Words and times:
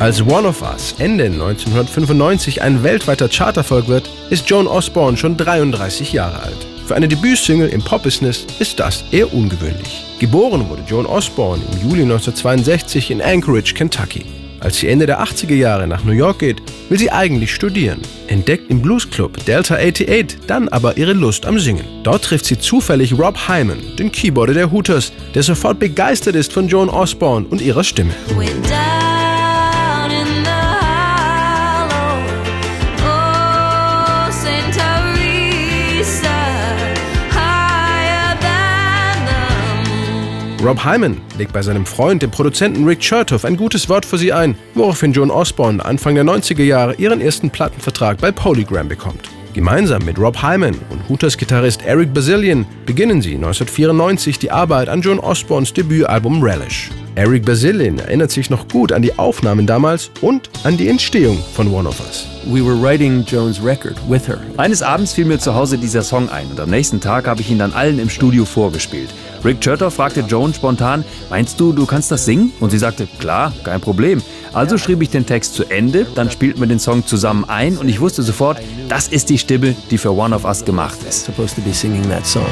Als 0.00 0.22
One 0.22 0.48
of 0.48 0.62
Us 0.62 0.94
Ende 0.98 1.24
1995 1.24 2.62
ein 2.62 2.82
weltweiter 2.82 3.28
Charterfolg 3.28 3.86
wird, 3.86 4.08
ist 4.30 4.48
Joan 4.48 4.66
Osborne 4.66 5.18
schon 5.18 5.36
33 5.36 6.14
Jahre 6.14 6.42
alt. 6.42 6.66
Für 6.86 6.94
eine 6.94 7.06
Debütsingle 7.06 7.68
im 7.68 7.82
Pop-Business 7.82 8.46
ist 8.58 8.80
das 8.80 9.04
eher 9.10 9.30
ungewöhnlich. 9.34 10.02
Geboren 10.18 10.70
wurde 10.70 10.84
Joan 10.88 11.04
Osborne 11.04 11.62
im 11.70 11.90
Juli 11.90 12.02
1962 12.04 13.10
in 13.10 13.20
Anchorage, 13.20 13.74
Kentucky. 13.74 14.24
Als 14.60 14.78
sie 14.78 14.88
Ende 14.88 15.04
der 15.04 15.22
80er 15.22 15.54
Jahre 15.54 15.86
nach 15.86 16.02
New 16.02 16.12
York 16.12 16.38
geht, 16.38 16.62
will 16.88 16.98
sie 16.98 17.10
eigentlich 17.10 17.54
studieren, 17.54 18.00
entdeckt 18.26 18.70
im 18.70 18.80
Bluesclub 18.80 19.44
Delta 19.44 19.74
88 19.74 20.46
dann 20.46 20.70
aber 20.70 20.96
ihre 20.96 21.12
Lust 21.12 21.44
am 21.44 21.58
Singen. 21.58 21.84
Dort 22.04 22.24
trifft 22.24 22.46
sie 22.46 22.58
zufällig 22.58 23.18
Rob 23.18 23.48
Hyman, 23.48 23.82
den 23.98 24.10
Keyboarder 24.10 24.54
der 24.54 24.72
Hooters, 24.72 25.12
der 25.34 25.42
sofort 25.42 25.78
begeistert 25.78 26.36
ist 26.36 26.54
von 26.54 26.68
Joan 26.68 26.88
Osborne 26.88 27.46
und 27.50 27.60
ihrer 27.60 27.84
Stimme. 27.84 28.14
Rob 40.62 40.84
Hyman 40.84 41.16
legt 41.38 41.54
bei 41.54 41.62
seinem 41.62 41.86
Freund, 41.86 42.20
dem 42.20 42.30
Produzenten 42.30 42.84
Rick 42.84 43.00
Chertoff, 43.00 43.46
ein 43.46 43.56
gutes 43.56 43.88
Wort 43.88 44.04
für 44.04 44.18
sie 44.18 44.30
ein, 44.30 44.54
woraufhin 44.74 45.12
Joan 45.12 45.30
Osborne 45.30 45.82
Anfang 45.82 46.14
der 46.14 46.24
90er 46.24 46.62
Jahre 46.62 46.94
ihren 46.96 47.22
ersten 47.22 47.48
Plattenvertrag 47.48 48.18
bei 48.18 48.30
Polygram 48.30 48.86
bekommt. 48.86 49.30
Gemeinsam 49.54 50.04
mit 50.04 50.18
Rob 50.18 50.42
Hyman 50.42 50.78
und 50.90 51.08
Hooters-Gitarrist 51.08 51.82
Eric 51.86 52.12
Bazillion 52.12 52.66
beginnen 52.84 53.22
sie 53.22 53.36
1994 53.36 54.38
die 54.38 54.50
Arbeit 54.50 54.90
an 54.90 55.00
Joan 55.00 55.18
Osborns 55.18 55.72
Debütalbum 55.72 56.42
Relish. 56.42 56.90
Eric 57.14 57.46
Bazillion 57.46 57.98
erinnert 57.98 58.30
sich 58.30 58.50
noch 58.50 58.68
gut 58.68 58.92
an 58.92 59.00
die 59.00 59.18
Aufnahmen 59.18 59.66
damals 59.66 60.10
und 60.20 60.50
an 60.62 60.76
die 60.76 60.88
Entstehung 60.88 61.38
von 61.54 61.72
One 61.72 61.88
of 61.88 61.98
Us. 62.00 62.26
We 62.44 62.64
were 62.64 62.80
writing 62.80 63.24
Joan's 63.24 63.64
record 63.64 63.96
with 64.08 64.28
her. 64.28 64.40
Eines 64.58 64.82
Abends 64.82 65.14
fiel 65.14 65.24
mir 65.24 65.38
zu 65.38 65.54
Hause 65.54 65.78
dieser 65.78 66.02
Song 66.02 66.28
ein 66.28 66.46
und 66.48 66.60
am 66.60 66.68
nächsten 66.68 67.00
Tag 67.00 67.26
habe 67.26 67.40
ich 67.40 67.50
ihn 67.50 67.58
dann 67.58 67.72
allen 67.72 67.98
im 67.98 68.10
Studio 68.10 68.44
vorgespielt. 68.44 69.08
Rick 69.44 69.60
Chertoff 69.60 69.94
fragte 69.94 70.20
Joan 70.20 70.52
spontan, 70.52 71.04
meinst 71.30 71.58
du, 71.58 71.72
du 71.72 71.86
kannst 71.86 72.10
das 72.10 72.24
singen? 72.24 72.52
Und 72.60 72.70
sie 72.70 72.78
sagte, 72.78 73.06
klar, 73.18 73.52
kein 73.64 73.80
Problem. 73.80 74.22
Also 74.52 74.78
schrieb 74.78 75.00
ich 75.00 75.10
den 75.10 75.26
Text 75.26 75.54
zu 75.54 75.64
Ende, 75.64 76.06
dann 76.14 76.30
spielten 76.30 76.60
wir 76.60 76.66
den 76.66 76.78
Song 76.78 77.06
zusammen 77.06 77.44
ein 77.48 77.78
und 77.78 77.88
ich 77.88 78.00
wusste 78.00 78.22
sofort, 78.22 78.58
das 78.88 79.08
ist 79.08 79.30
die 79.30 79.38
Stimme, 79.38 79.74
die 79.90 79.98
für 79.98 80.12
One 80.12 80.34
of 80.34 80.44
Us 80.44 80.64
gemacht 80.64 80.98
ist. 81.08 81.24
Supposed 81.24 81.56
to 81.56 81.62
be 81.62 81.72
singing 81.72 82.02
that 82.08 82.26
song. 82.26 82.46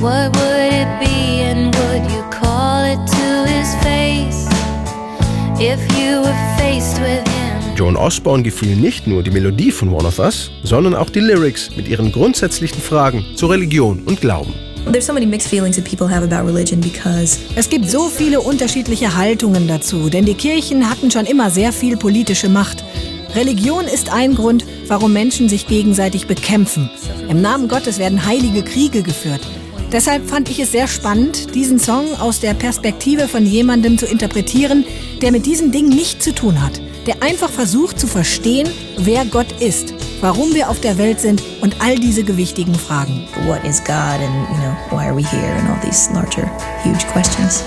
What 0.00 0.32
would 0.36 0.72
it 0.72 0.88
be 1.00 1.42
and 1.42 1.74
would 1.74 2.08
you 2.12 2.22
call 2.30 2.84
it 2.84 3.04
to 3.04 3.52
his 3.52 3.74
face 3.82 4.48
if 5.58 5.87
Joan 7.78 7.96
Osborne 7.96 8.42
gefiel 8.42 8.74
nicht 8.74 9.06
nur 9.06 9.22
die 9.22 9.30
Melodie 9.30 9.70
von 9.70 9.90
One 9.90 10.08
of 10.08 10.18
Us, 10.18 10.50
sondern 10.64 10.96
auch 10.96 11.10
die 11.10 11.20
Lyrics 11.20 11.70
mit 11.76 11.86
ihren 11.86 12.10
grundsätzlichen 12.10 12.82
Fragen 12.82 13.24
zu 13.36 13.46
Religion 13.46 14.02
und 14.04 14.20
Glauben. 14.20 14.52
Es 17.54 17.68
gibt 17.68 17.88
so 17.88 18.08
viele 18.08 18.40
unterschiedliche 18.40 19.14
Haltungen 19.16 19.68
dazu, 19.68 20.10
denn 20.10 20.24
die 20.24 20.34
Kirchen 20.34 20.90
hatten 20.90 21.12
schon 21.12 21.24
immer 21.24 21.50
sehr 21.50 21.72
viel 21.72 21.96
politische 21.96 22.48
Macht. 22.48 22.82
Religion 23.36 23.84
ist 23.84 24.12
ein 24.12 24.34
Grund, 24.34 24.66
warum 24.88 25.12
Menschen 25.12 25.48
sich 25.48 25.68
gegenseitig 25.68 26.26
bekämpfen. 26.26 26.90
Im 27.28 27.40
Namen 27.40 27.68
Gottes 27.68 28.00
werden 28.00 28.26
heilige 28.26 28.64
Kriege 28.64 29.04
geführt. 29.04 29.42
Deshalb 29.92 30.28
fand 30.28 30.50
ich 30.50 30.60
es 30.60 30.72
sehr 30.72 30.86
spannend, 30.86 31.54
diesen 31.54 31.78
Song 31.78 32.14
aus 32.20 32.40
der 32.40 32.54
Perspektive 32.54 33.28
von 33.28 33.46
jemandem 33.46 33.98
zu 33.98 34.06
interpretieren, 34.06 34.84
der 35.22 35.32
mit 35.32 35.46
diesen 35.46 35.72
Dingen 35.72 35.90
nichts 35.90 36.24
zu 36.24 36.34
tun 36.34 36.62
hat 36.62 36.80
der 37.08 37.22
einfach 37.22 37.48
versucht 37.48 37.98
zu 37.98 38.06
verstehen, 38.06 38.68
wer 38.98 39.24
Gott 39.24 39.50
ist, 39.60 39.94
warum 40.20 40.52
wir 40.52 40.68
auf 40.68 40.78
der 40.80 40.98
Welt 40.98 41.20
sind 41.20 41.42
und 41.62 41.80
all 41.80 41.98
diese 41.98 42.22
gewichtigen 42.22 42.74
Fragen. 42.74 43.26
What 43.46 43.64
is 43.64 43.82
God 43.82 44.20
and 44.20 44.48
you 44.50 44.56
know 44.56 44.76
why 44.90 45.06
are 45.06 45.16
we 45.16 45.22
here 45.22 45.54
and 45.54 45.70
all 45.70 45.80
these 45.80 46.12
larger 46.12 46.46
huge 46.84 47.06
questions. 47.10 47.64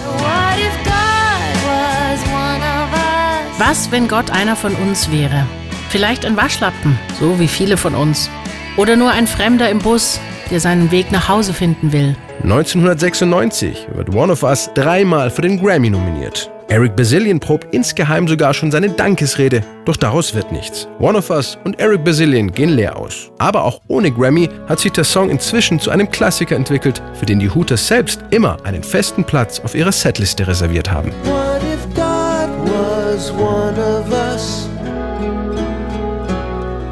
Was, 3.58 3.90
wenn 3.90 4.08
Gott 4.08 4.30
einer 4.30 4.56
von 4.56 4.76
uns 4.76 5.10
wäre? 5.10 5.48
Vielleicht 5.90 6.24
ein 6.24 6.38
Waschlappen, 6.38 6.98
so 7.20 7.40
wie 7.40 7.48
viele 7.48 7.78
von 7.78 7.96
uns. 7.96 8.30
Oder 8.78 8.96
nur 8.96 9.10
ein 9.10 9.26
Fremder 9.26 9.70
im 9.72 9.80
Bus, 9.80 10.20
der 10.52 10.60
seinen 10.60 10.92
Weg 10.92 11.12
nach 11.12 11.28
Hause 11.28 11.54
finden 11.54 11.92
will. 11.92 12.16
1996 12.44 13.88
wird 13.96 14.14
One 14.14 14.32
of 14.32 14.44
Us 14.44 14.70
dreimal 14.74 15.30
für 15.30 15.42
den 15.42 15.60
Grammy 15.62 15.90
nominiert. 15.90 16.52
Eric 16.72 16.96
Bazillion 16.96 17.40
probt 17.40 17.74
insgeheim 17.74 18.30
sogar 18.30 18.54
schon 18.54 18.72
seine 18.72 18.90
Dankesrede, 18.90 19.62
doch 19.84 19.98
daraus 19.98 20.34
wird 20.34 20.54
nichts. 20.54 20.88
One 21.00 21.18
of 21.18 21.30
Us 21.30 21.58
und 21.66 21.78
Eric 21.82 22.06
Bazillion 22.06 22.50
gehen 22.50 22.70
leer 22.70 22.96
aus. 22.96 23.30
Aber 23.40 23.66
auch 23.66 23.82
ohne 23.90 24.10
Grammy 24.10 24.50
hat 24.70 24.80
sich 24.80 24.94
der 24.94 25.04
Song 25.04 25.30
inzwischen 25.30 25.82
zu 25.82 25.92
einem 25.92 26.10
Klassiker 26.10 26.56
entwickelt, 26.56 27.02
für 27.14 27.26
den 27.26 27.40
die 27.40 27.50
Hooters 27.50 27.88
selbst 27.88 28.22
immer 28.30 28.58
einen 28.64 28.84
festen 28.84 29.26
Platz 29.26 29.60
auf 29.60 29.76
ihrer 29.76 29.92
Setliste 29.92 30.48
reserviert 30.48 30.90
haben. 30.90 31.12
What 31.26 31.62
if 31.62 31.86
God 31.94 32.50
was 32.64 33.32
one 33.32 33.78
of 33.78 34.10
us? 34.10 34.70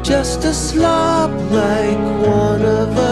Just 0.06 0.44
a 0.44 0.52
slob 0.52 1.30
like 1.50 1.98
one 2.26 2.66
of 2.66 2.98
us. 2.98 3.09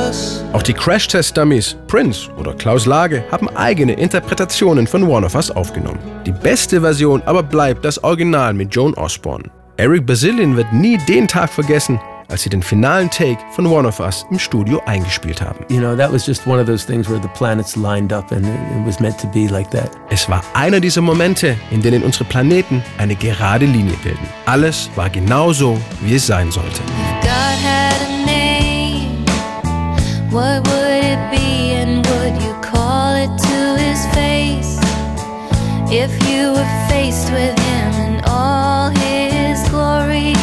Auch 0.52 0.62
die 0.62 0.72
Crash-Test-Dummies, 0.72 1.76
Prince 1.88 2.30
oder 2.38 2.54
Klaus 2.54 2.86
Lage 2.86 3.22
haben 3.30 3.48
eigene 3.50 3.92
Interpretationen 3.92 4.86
von 4.86 5.02
One 5.02 5.26
of 5.26 5.34
Us 5.34 5.50
aufgenommen. 5.50 5.98
Die 6.24 6.32
beste 6.32 6.80
Version 6.80 7.22
aber 7.26 7.42
bleibt 7.42 7.84
das 7.84 8.02
Original 8.02 8.54
mit 8.54 8.74
Joan 8.74 8.94
Osborne. 8.94 9.44
Eric 9.76 10.06
Bazillion 10.06 10.56
wird 10.56 10.72
nie 10.72 10.96
den 11.06 11.28
Tag 11.28 11.50
vergessen, 11.50 12.00
als 12.28 12.42
sie 12.42 12.48
den 12.48 12.62
finalen 12.62 13.10
Take 13.10 13.38
von 13.52 13.66
One 13.66 13.86
of 13.86 14.00
Us 14.00 14.24
im 14.30 14.38
Studio 14.38 14.80
eingespielt 14.86 15.42
haben. 15.42 15.64
You 15.68 15.80
know, 15.80 15.94
that 15.94 16.10
was 16.12 16.26
just 16.26 16.46
one 16.46 16.58
of 16.58 16.66
those 16.66 16.86
things 16.86 17.08
where 17.08 17.20
the 17.20 17.28
planets 17.36 17.76
lined 17.76 18.12
up 18.12 18.32
and 18.32 18.46
it 18.46 18.86
was 18.86 19.00
meant 19.00 19.18
to 19.20 19.26
be 19.28 19.48
like 19.48 19.70
that. 19.70 19.90
Es 20.08 20.28
war 20.30 20.42
einer 20.54 20.80
dieser 20.80 21.02
Momente, 21.02 21.56
in 21.70 21.82
denen 21.82 22.02
unsere 22.02 22.24
Planeten 22.24 22.82
eine 22.96 23.14
gerade 23.16 23.66
Linie 23.66 23.96
bilden. 24.02 24.26
Alles 24.46 24.88
war 24.96 25.10
genau 25.10 25.52
so, 25.52 25.78
wie 26.00 26.14
es 26.14 26.26
sein 26.26 26.50
sollte. 26.50 26.80
What 30.30 30.68
would 30.68 31.04
it 31.04 31.30
be 31.30 31.72
and 31.72 32.06
would 32.06 32.42
you 32.42 32.52
call 32.60 33.14
it 33.14 33.32
to 33.48 33.82
his 33.82 34.04
face 34.12 34.78
if 35.90 36.12
you 36.28 36.52
were 36.52 36.88
faced 36.90 37.32
with 37.32 37.58
him 37.58 37.92
in 37.94 38.20
all 38.26 38.90
his 38.90 39.66
glory? 39.70 40.34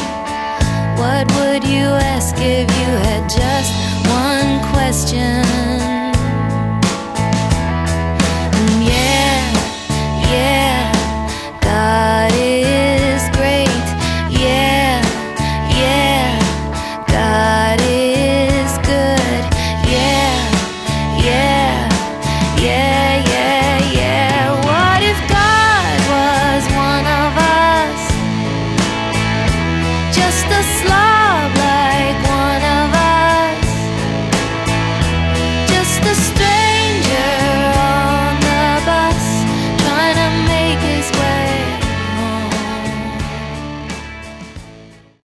What 0.97 1.31
would 1.37 1.63
you 1.63 1.85
ask 2.01 2.33
if 2.39 2.67
you 2.79 2.89
had 3.05 3.29
just 3.29 3.71
one 4.09 4.73
question? 4.73 5.44